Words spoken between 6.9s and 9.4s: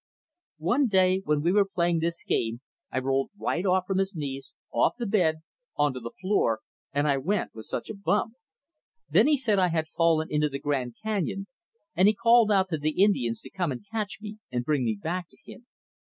and I went with such a bump! Then he